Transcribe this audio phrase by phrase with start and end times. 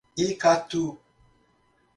[0.25, 0.83] Icatu